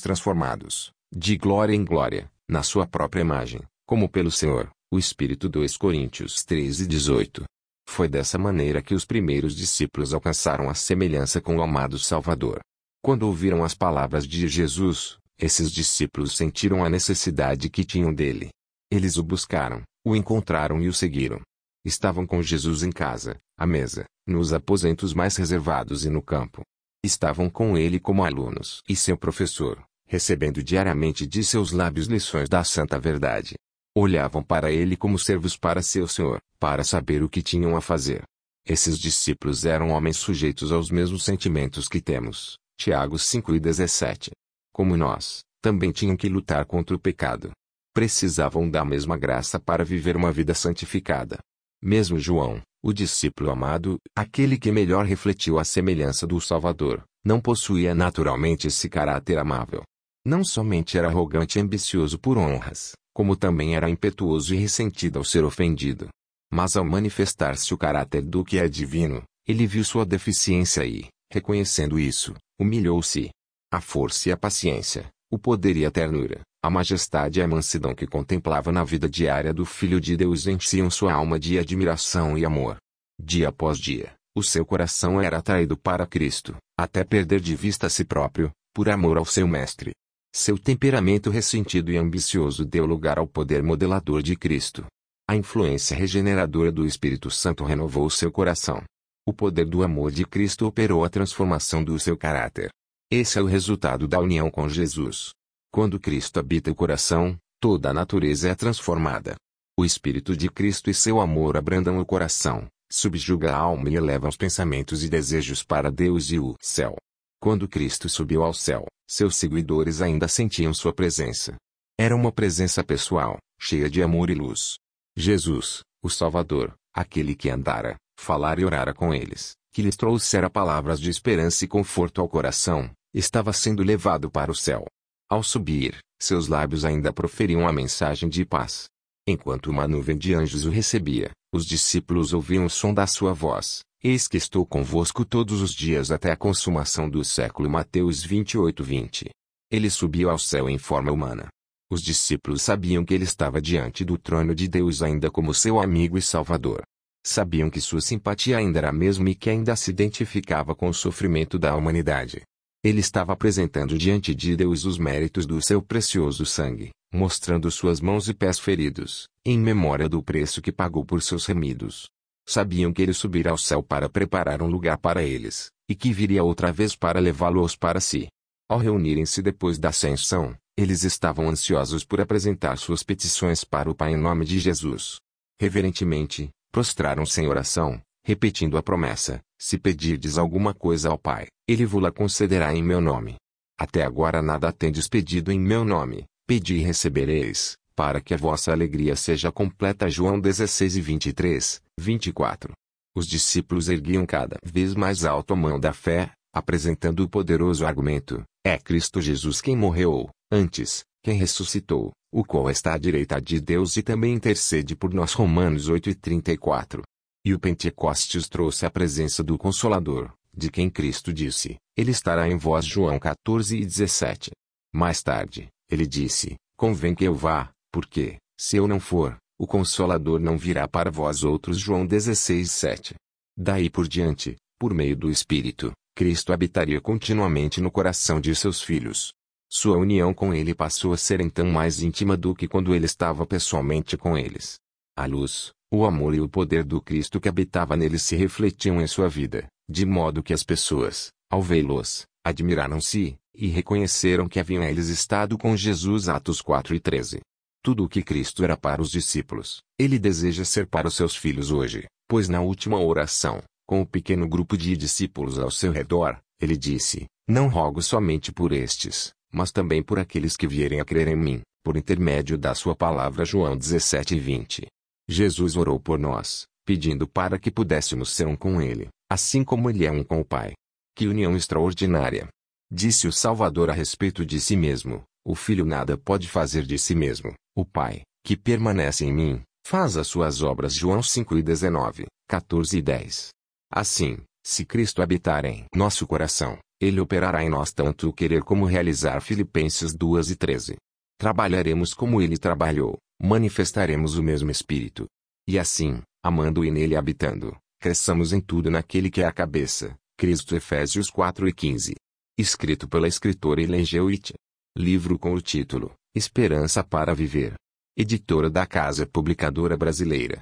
transformados, 0.00 0.92
de 1.12 1.36
glória 1.36 1.74
em 1.74 1.84
glória, 1.84 2.30
na 2.48 2.62
sua 2.62 2.86
própria 2.86 3.20
imagem, 3.20 3.60
como 3.86 4.08
pelo 4.08 4.30
Senhor, 4.30 4.70
o 4.90 4.98
Espírito 4.98 5.48
2 5.48 5.76
Coríntios 5.76 6.44
13 6.44 6.86
18. 6.86 7.44
Foi 7.88 8.08
dessa 8.08 8.38
maneira 8.38 8.82
que 8.82 8.94
os 8.94 9.04
primeiros 9.04 9.54
discípulos 9.54 10.12
alcançaram 10.12 10.68
a 10.68 10.74
semelhança 10.74 11.40
com 11.40 11.56
o 11.56 11.62
amado 11.62 11.98
Salvador. 11.98 12.60
Quando 13.06 13.22
ouviram 13.22 13.62
as 13.62 13.72
palavras 13.72 14.26
de 14.26 14.48
Jesus, 14.48 15.16
esses 15.38 15.70
discípulos 15.70 16.36
sentiram 16.36 16.84
a 16.84 16.90
necessidade 16.90 17.70
que 17.70 17.84
tinham 17.84 18.12
dele. 18.12 18.48
Eles 18.90 19.16
o 19.16 19.22
buscaram, 19.22 19.82
o 20.04 20.16
encontraram 20.16 20.82
e 20.82 20.88
o 20.88 20.92
seguiram. 20.92 21.40
Estavam 21.84 22.26
com 22.26 22.42
Jesus 22.42 22.82
em 22.82 22.90
casa, 22.90 23.36
à 23.56 23.64
mesa, 23.64 24.06
nos 24.26 24.52
aposentos 24.52 25.14
mais 25.14 25.36
reservados 25.36 26.04
e 26.04 26.10
no 26.10 26.20
campo. 26.20 26.62
Estavam 27.00 27.48
com 27.48 27.78
ele 27.78 28.00
como 28.00 28.24
alunos 28.24 28.82
e 28.88 28.96
seu 28.96 29.16
professor, 29.16 29.80
recebendo 30.08 30.60
diariamente 30.60 31.28
de 31.28 31.44
seus 31.44 31.70
lábios 31.70 32.08
lições 32.08 32.48
da 32.48 32.64
santa 32.64 32.98
verdade. 32.98 33.54
Olhavam 33.94 34.42
para 34.42 34.72
ele 34.72 34.96
como 34.96 35.16
servos 35.16 35.56
para 35.56 35.80
seu 35.80 36.08
Senhor, 36.08 36.40
para 36.58 36.82
saber 36.82 37.22
o 37.22 37.28
que 37.28 37.40
tinham 37.40 37.76
a 37.76 37.80
fazer. 37.80 38.24
Esses 38.66 38.98
discípulos 38.98 39.64
eram 39.64 39.90
homens 39.90 40.16
sujeitos 40.16 40.72
aos 40.72 40.90
mesmos 40.90 41.22
sentimentos 41.22 41.86
que 41.86 42.00
temos. 42.00 42.58
Tiago 42.78 43.18
5 43.18 43.54
e 43.54 43.60
17. 43.60 44.30
Como 44.72 44.96
nós, 44.96 45.40
também 45.62 45.90
tinham 45.90 46.16
que 46.16 46.28
lutar 46.28 46.64
contra 46.66 46.94
o 46.94 46.98
pecado. 47.00 47.50
Precisavam 47.94 48.70
da 48.70 48.84
mesma 48.84 49.16
graça 49.16 49.58
para 49.58 49.84
viver 49.84 50.16
uma 50.16 50.30
vida 50.30 50.54
santificada. 50.54 51.38
Mesmo 51.82 52.18
João, 52.18 52.60
o 52.82 52.92
discípulo 52.92 53.50
amado, 53.50 53.96
aquele 54.14 54.58
que 54.58 54.70
melhor 54.70 55.06
refletiu 55.06 55.58
a 55.58 55.64
semelhança 55.64 56.26
do 56.26 56.40
Salvador, 56.40 57.02
não 57.24 57.40
possuía 57.40 57.94
naturalmente 57.94 58.68
esse 58.68 58.88
caráter 58.88 59.38
amável. 59.38 59.82
Não 60.24 60.44
somente 60.44 60.98
era 60.98 61.08
arrogante 61.08 61.58
e 61.58 61.62
ambicioso 61.62 62.18
por 62.18 62.36
honras, 62.36 62.92
como 63.14 63.34
também 63.34 63.74
era 63.74 63.88
impetuoso 63.88 64.54
e 64.54 64.58
ressentido 64.58 65.18
ao 65.18 65.24
ser 65.24 65.44
ofendido. 65.44 66.08
Mas 66.52 66.76
ao 66.76 66.84
manifestar-se 66.84 67.72
o 67.72 67.78
caráter 67.78 68.22
do 68.22 68.44
que 68.44 68.58
é 68.58 68.68
divino, 68.68 69.22
ele 69.48 69.66
viu 69.66 69.82
sua 69.82 70.04
deficiência 70.04 70.84
e, 70.84 71.06
reconhecendo 71.32 71.98
isso, 71.98 72.34
humilhou-se. 72.58 73.30
A 73.72 73.80
força 73.80 74.28
e 74.28 74.32
a 74.32 74.36
paciência, 74.36 75.10
o 75.30 75.38
poder 75.38 75.76
e 75.76 75.84
a 75.84 75.90
ternura, 75.90 76.40
a 76.62 76.70
majestade 76.70 77.40
e 77.40 77.42
a 77.42 77.48
mansidão 77.48 77.94
que 77.94 78.06
contemplava 78.06 78.70
na 78.70 78.84
vida 78.84 79.08
diária 79.08 79.52
do 79.52 79.64
Filho 79.64 80.00
de 80.00 80.16
Deus 80.16 80.46
enchiam 80.46 80.90
sua 80.90 81.12
alma 81.12 81.38
de 81.38 81.58
admiração 81.58 82.38
e 82.38 82.44
amor. 82.44 82.76
Dia 83.20 83.48
após 83.48 83.78
dia, 83.78 84.14
o 84.36 84.42
seu 84.42 84.64
coração 84.64 85.20
era 85.20 85.38
atraído 85.38 85.76
para 85.76 86.06
Cristo, 86.06 86.56
até 86.78 87.02
perder 87.02 87.40
de 87.40 87.56
vista 87.56 87.86
a 87.86 87.90
si 87.90 88.04
próprio, 88.04 88.50
por 88.74 88.88
amor 88.88 89.16
ao 89.16 89.24
seu 89.24 89.48
Mestre. 89.48 89.92
Seu 90.34 90.58
temperamento 90.58 91.30
ressentido 91.30 91.90
e 91.90 91.96
ambicioso 91.96 92.64
deu 92.64 92.84
lugar 92.84 93.18
ao 93.18 93.26
poder 93.26 93.62
modelador 93.62 94.22
de 94.22 94.36
Cristo. 94.36 94.84
A 95.28 95.34
influência 95.34 95.96
regeneradora 95.96 96.70
do 96.70 96.84
Espírito 96.84 97.30
Santo 97.30 97.64
renovou 97.64 98.08
seu 98.10 98.30
coração. 98.30 98.82
O 99.28 99.32
poder 99.32 99.66
do 99.66 99.82
amor 99.82 100.12
de 100.12 100.24
Cristo 100.24 100.66
operou 100.66 101.04
a 101.04 101.08
transformação 101.08 101.82
do 101.82 101.98
seu 101.98 102.16
caráter. 102.16 102.70
Esse 103.10 103.40
é 103.40 103.42
o 103.42 103.46
resultado 103.46 104.06
da 104.06 104.20
união 104.20 104.48
com 104.48 104.68
Jesus. 104.68 105.30
Quando 105.72 105.98
Cristo 105.98 106.38
habita 106.38 106.70
o 106.70 106.74
coração, 106.76 107.36
toda 107.60 107.90
a 107.90 107.92
natureza 107.92 108.48
é 108.48 108.54
transformada. 108.54 109.34
O 109.76 109.84
Espírito 109.84 110.36
de 110.36 110.48
Cristo 110.48 110.90
e 110.90 110.94
seu 110.94 111.20
amor 111.20 111.56
abrandam 111.56 111.98
o 111.98 112.06
coração, 112.06 112.68
subjuga 112.88 113.52
a 113.52 113.58
alma 113.58 113.90
e 113.90 113.96
eleva 113.96 114.28
os 114.28 114.36
pensamentos 114.36 115.02
e 115.02 115.08
desejos 115.08 115.60
para 115.60 115.90
Deus 115.90 116.30
e 116.30 116.38
o 116.38 116.54
céu. 116.60 116.96
Quando 117.40 117.68
Cristo 117.68 118.08
subiu 118.08 118.44
ao 118.44 118.54
céu, 118.54 118.86
seus 119.08 119.34
seguidores 119.34 120.00
ainda 120.00 120.28
sentiam 120.28 120.72
sua 120.72 120.92
presença. 120.92 121.56
Era 121.98 122.14
uma 122.14 122.30
presença 122.30 122.84
pessoal, 122.84 123.38
cheia 123.60 123.90
de 123.90 124.00
amor 124.04 124.30
e 124.30 124.34
luz. 124.34 124.76
Jesus, 125.16 125.80
o 126.00 126.08
Salvador, 126.08 126.72
aquele 126.94 127.34
que 127.34 127.50
andara, 127.50 127.96
falara 128.16 128.60
e 128.60 128.64
orara 128.64 128.94
com 128.94 129.14
eles, 129.14 129.54
que 129.72 129.82
lhes 129.82 129.96
trouxera 129.96 130.50
palavras 130.50 131.00
de 131.00 131.10
esperança 131.10 131.64
e 131.64 131.68
conforto 131.68 132.20
ao 132.20 132.28
coração, 132.28 132.90
estava 133.14 133.52
sendo 133.52 133.82
levado 133.82 134.30
para 134.30 134.50
o 134.50 134.54
céu. 134.54 134.86
Ao 135.28 135.42
subir, 135.42 135.98
seus 136.20 136.48
lábios 136.48 136.84
ainda 136.84 137.12
proferiam 137.12 137.66
a 137.66 137.72
mensagem 137.72 138.28
de 138.28 138.44
paz. 138.44 138.86
Enquanto 139.26 139.70
uma 139.70 139.88
nuvem 139.88 140.16
de 140.16 140.34
anjos 140.34 140.64
o 140.64 140.70
recebia, 140.70 141.30
os 141.52 141.66
discípulos 141.66 142.32
ouviam 142.32 142.64
o 142.64 142.70
som 142.70 142.94
da 142.94 143.06
sua 143.06 143.32
voz. 143.32 143.80
Eis 144.02 144.28
que 144.28 144.36
estou 144.36 144.64
convosco 144.64 145.24
todos 145.24 145.60
os 145.60 145.74
dias 145.74 146.10
até 146.10 146.30
a 146.30 146.36
consumação 146.36 147.10
do 147.10 147.24
século. 147.24 147.68
Mateus 147.68 148.22
28, 148.22 148.84
20. 148.84 149.30
Ele 149.70 149.90
subiu 149.90 150.30
ao 150.30 150.38
céu 150.38 150.70
em 150.70 150.78
forma 150.78 151.10
humana. 151.10 151.48
Os 151.90 152.02
discípulos 152.02 152.62
sabiam 152.62 153.04
que 153.04 153.14
ele 153.14 153.24
estava 153.24 153.60
diante 153.60 154.04
do 154.04 154.16
trono 154.16 154.54
de 154.54 154.68
Deus 154.68 155.02
ainda 155.02 155.30
como 155.30 155.52
seu 155.54 155.80
amigo 155.80 156.16
e 156.16 156.22
salvador. 156.22 156.82
Sabiam 157.28 157.68
que 157.68 157.80
sua 157.80 158.00
simpatia 158.00 158.56
ainda 158.56 158.78
era 158.78 158.90
a 158.90 158.92
mesma 158.92 159.28
e 159.28 159.34
que 159.34 159.50
ainda 159.50 159.74
se 159.74 159.90
identificava 159.90 160.76
com 160.76 160.88
o 160.88 160.94
sofrimento 160.94 161.58
da 161.58 161.74
humanidade. 161.74 162.42
Ele 162.84 163.00
estava 163.00 163.32
apresentando 163.32 163.98
diante 163.98 164.32
de 164.32 164.54
Deus 164.54 164.84
os 164.84 164.96
méritos 164.96 165.44
do 165.44 165.60
seu 165.60 165.82
precioso 165.82 166.46
sangue, 166.46 166.90
mostrando 167.12 167.68
suas 167.68 168.00
mãos 168.00 168.28
e 168.28 168.32
pés 168.32 168.60
feridos, 168.60 169.26
em 169.44 169.58
memória 169.58 170.08
do 170.08 170.22
preço 170.22 170.62
que 170.62 170.70
pagou 170.70 171.04
por 171.04 171.20
seus 171.20 171.44
remidos. 171.46 172.06
Sabiam 172.46 172.92
que 172.92 173.02
ele 173.02 173.12
subirá 173.12 173.50
ao 173.50 173.58
céu 173.58 173.82
para 173.82 174.08
preparar 174.08 174.62
um 174.62 174.68
lugar 174.68 174.96
para 174.96 175.24
eles, 175.24 175.72
e 175.88 175.96
que 175.96 176.12
viria 176.12 176.44
outra 176.44 176.70
vez 176.70 176.94
para 176.94 177.18
levá-los 177.18 177.74
para 177.74 177.98
si. 178.00 178.28
Ao 178.68 178.78
reunirem-se 178.78 179.42
depois 179.42 179.80
da 179.80 179.88
ascensão, 179.88 180.56
eles 180.76 181.02
estavam 181.02 181.48
ansiosos 181.48 182.04
por 182.04 182.20
apresentar 182.20 182.78
suas 182.78 183.02
petições 183.02 183.64
para 183.64 183.90
o 183.90 183.96
Pai 183.96 184.12
em 184.12 184.16
nome 184.16 184.44
de 184.44 184.60
Jesus. 184.60 185.16
Reverentemente, 185.60 186.50
prostraram-se 186.76 187.40
em 187.40 187.48
oração, 187.48 187.98
repetindo 188.22 188.76
a 188.76 188.82
promessa: 188.82 189.40
Se 189.58 189.78
pedirdes 189.78 190.36
alguma 190.36 190.74
coisa 190.74 191.08
ao 191.08 191.16
Pai, 191.16 191.46
Ele 191.66 191.86
vos-la 191.86 192.12
concederá 192.12 192.74
em 192.74 192.82
meu 192.82 193.00
nome. 193.00 193.36
Até 193.80 194.02
agora 194.02 194.42
nada 194.42 194.70
tendes 194.70 195.08
pedido 195.08 195.50
em 195.50 195.58
meu 195.58 195.86
nome, 195.86 196.26
pedi 196.46 196.74
e 196.74 196.82
recebereis, 196.82 197.78
para 197.94 198.20
que 198.20 198.34
a 198.34 198.36
vossa 198.36 198.72
alegria 198.72 199.16
seja 199.16 199.50
completa. 199.50 200.10
João 200.10 200.38
16 200.38 200.96
e 200.96 201.00
23, 201.00 201.80
24. 201.98 202.72
Os 203.16 203.26
discípulos 203.26 203.88
erguiam 203.88 204.26
cada 204.26 204.58
vez 204.62 204.94
mais 204.94 205.24
alto 205.24 205.54
a 205.54 205.56
mão 205.56 205.80
da 205.80 205.94
fé, 205.94 206.30
apresentando 206.56 207.20
o 207.20 207.28
poderoso 207.28 207.84
argumento: 207.84 208.42
é 208.64 208.78
Cristo 208.78 209.20
Jesus 209.20 209.60
quem 209.60 209.76
morreu, 209.76 210.30
antes, 210.50 211.04
quem 211.22 211.36
ressuscitou, 211.36 212.12
o 212.32 212.42
qual 212.42 212.70
está 212.70 212.94
à 212.94 212.98
direita 212.98 213.40
de 213.40 213.60
Deus 213.60 213.96
e 213.98 214.02
também 214.02 214.32
intercede 214.32 214.96
por 214.96 215.12
nós. 215.12 215.34
Romanos 215.34 215.88
8 215.88 216.10
e 216.10 216.14
34. 216.14 217.02
E 217.44 217.52
o 217.52 217.60
Pentecostes 217.60 218.48
trouxe 218.48 218.86
a 218.86 218.90
presença 218.90 219.44
do 219.44 219.58
Consolador, 219.58 220.32
de 220.56 220.70
quem 220.70 220.88
Cristo 220.88 221.30
disse: 221.30 221.76
Ele 221.94 222.10
estará 222.10 222.48
em 222.48 222.56
vós. 222.56 222.86
João 222.86 223.18
14 223.18 223.76
e 223.76 223.84
17. 223.84 224.50
Mais 224.94 225.22
tarde, 225.22 225.68
ele 225.90 226.06
disse: 226.06 226.54
Convém 226.78 227.14
que 227.14 227.24
eu 227.24 227.34
vá, 227.34 227.70
porque, 227.92 228.38
se 228.58 228.78
eu 228.78 228.88
não 228.88 228.98
for, 228.98 229.36
o 229.58 229.66
Consolador 229.66 230.40
não 230.40 230.56
virá 230.56 230.88
para 230.88 231.10
vós 231.10 231.44
outros. 231.44 231.78
João 231.78 232.06
16, 232.06 232.70
7. 232.70 233.14
Daí 233.56 233.90
por 233.90 234.08
diante, 234.08 234.56
por 234.78 234.94
meio 234.94 235.16
do 235.16 235.30
Espírito, 235.30 235.92
Cristo 236.16 236.50
habitaria 236.50 236.98
continuamente 236.98 237.78
no 237.78 237.90
coração 237.90 238.40
de 238.40 238.54
seus 238.54 238.80
filhos. 238.80 239.34
Sua 239.68 239.98
união 239.98 240.32
com 240.32 240.54
ele 240.54 240.74
passou 240.74 241.12
a 241.12 241.16
ser 241.18 241.42
então 241.42 241.66
mais 241.66 242.00
íntima 242.00 242.38
do 242.38 242.54
que 242.54 242.66
quando 242.66 242.94
ele 242.94 243.04
estava 243.04 243.44
pessoalmente 243.44 244.16
com 244.16 244.36
eles. 244.38 244.76
A 245.14 245.26
luz, 245.26 245.72
o 245.92 246.06
amor 246.06 246.34
e 246.34 246.40
o 246.40 246.48
poder 246.48 246.84
do 246.84 247.02
Cristo 247.02 247.38
que 247.38 247.50
habitava 247.50 247.98
nele 247.98 248.18
se 248.18 248.34
refletiam 248.34 248.98
em 248.98 249.06
sua 249.06 249.28
vida, 249.28 249.66
de 249.86 250.06
modo 250.06 250.42
que 250.42 250.54
as 250.54 250.62
pessoas, 250.62 251.28
ao 251.50 251.60
vê-los, 251.60 252.24
admiraram-se, 252.42 253.36
e 253.54 253.66
reconheceram 253.66 254.48
que 254.48 254.58
haviam 254.58 254.82
eles 254.82 255.08
estado 255.08 255.58
com 255.58 255.76
Jesus. 255.76 256.30
Atos 256.30 256.62
4 256.62 256.94
e 256.94 257.00
13. 257.00 257.40
Tudo 257.82 258.04
o 258.04 258.08
que 258.08 258.22
Cristo 258.22 258.64
era 258.64 258.74
para 258.74 259.02
os 259.02 259.10
discípulos, 259.10 259.82
ele 259.98 260.18
deseja 260.18 260.64
ser 260.64 260.86
para 260.86 261.08
os 261.08 261.14
seus 261.14 261.36
filhos 261.36 261.70
hoje, 261.70 262.06
pois 262.26 262.48
na 262.48 262.62
última 262.62 262.98
oração, 262.98 263.62
com 263.86 264.00
o 264.00 264.06
pequeno 264.06 264.48
grupo 264.48 264.76
de 264.76 264.96
discípulos 264.96 265.58
ao 265.58 265.70
seu 265.70 265.92
redor, 265.92 266.38
ele 266.60 266.76
disse: 266.76 267.26
Não 267.48 267.68
rogo 267.68 268.02
somente 268.02 268.52
por 268.52 268.72
estes, 268.72 269.32
mas 269.52 269.70
também 269.70 270.02
por 270.02 270.18
aqueles 270.18 270.56
que 270.56 270.66
vierem 270.66 271.00
a 271.00 271.04
crer 271.04 271.28
em 271.28 271.36
mim, 271.36 271.62
por 271.84 271.96
intermédio 271.96 272.58
da 272.58 272.74
sua 272.74 272.96
palavra. 272.96 273.44
João 273.44 273.76
17 273.76 274.34
e 274.34 274.40
20. 274.40 274.86
Jesus 275.28 275.76
orou 275.76 276.00
por 276.00 276.18
nós, 276.18 276.66
pedindo 276.84 277.26
para 277.26 277.58
que 277.58 277.70
pudéssemos 277.70 278.30
ser 278.30 278.46
um 278.46 278.56
com 278.56 278.82
Ele, 278.82 279.08
assim 279.30 279.62
como 279.62 279.88
Ele 279.88 280.04
é 280.04 280.10
um 280.10 280.24
com 280.24 280.40
o 280.40 280.44
Pai. 280.44 280.72
Que 281.14 281.28
união 281.28 281.56
extraordinária! 281.56 282.48
Disse 282.92 283.26
o 283.26 283.32
Salvador 283.32 283.90
a 283.90 283.92
respeito 283.92 284.44
de 284.44 284.60
si 284.60 284.76
mesmo: 284.76 285.22
O 285.44 285.54
Filho 285.54 285.84
nada 285.84 286.18
pode 286.18 286.48
fazer 286.48 286.84
de 286.84 286.98
si 286.98 287.14
mesmo, 287.14 287.52
o 287.74 287.84
Pai, 287.84 288.22
que 288.44 288.56
permanece 288.56 289.24
em 289.24 289.32
mim, 289.32 289.62
faz 289.86 290.16
as 290.16 290.26
suas 290.26 290.62
obras. 290.62 290.94
João 290.94 291.22
5 291.22 291.58
e 291.58 291.62
19, 291.62 292.26
14 292.48 292.98
e 292.98 293.02
10. 293.02 293.55
Assim, 293.90 294.38
se 294.64 294.84
Cristo 294.84 295.22
habitar 295.22 295.64
em 295.64 295.84
nosso 295.94 296.26
coração, 296.26 296.78
Ele 297.00 297.20
operará 297.20 297.62
em 297.62 297.68
nós 297.68 297.92
tanto 297.92 298.28
o 298.28 298.32
querer 298.32 298.62
como 298.62 298.84
realizar 298.84 299.40
Filipenses 299.40 300.14
2 300.14 300.50
e 300.50 300.56
13. 300.56 300.96
Trabalharemos 301.38 302.14
como 302.14 302.40
ele 302.40 302.56
trabalhou, 302.56 303.18
manifestaremos 303.40 304.38
o 304.38 304.42
mesmo 304.42 304.70
Espírito. 304.70 305.26
E 305.68 305.78
assim, 305.78 306.22
amando 306.42 306.84
e 306.84 306.90
nele 306.90 307.14
habitando, 307.14 307.76
cresçamos 308.00 308.52
em 308.52 308.60
tudo 308.60 308.90
naquele 308.90 309.30
que 309.30 309.42
é 309.42 309.44
a 309.44 309.52
cabeça, 309.52 310.16
Cristo 310.38 310.74
Efésios 310.74 311.28
4 311.28 311.68
e 311.68 311.72
15. 311.72 312.14
Escrito 312.58 313.06
pela 313.06 313.28
escritora 313.28 313.82
Ellen 313.82 314.04
G. 314.04 314.20
White. 314.20 314.54
Livro 314.96 315.38
com 315.38 315.52
o 315.52 315.60
título, 315.60 316.14
Esperança 316.34 317.04
para 317.04 317.34
Viver. 317.34 317.74
Editora 318.16 318.70
da 318.70 318.86
Casa 318.86 319.26
Publicadora 319.26 319.94
Brasileira. 319.94 320.54